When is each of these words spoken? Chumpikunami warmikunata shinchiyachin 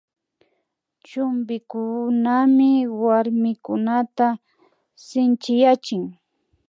Chumpikunami 1.07 2.71
warmikunata 3.01 4.27
shinchiyachin 5.05 6.03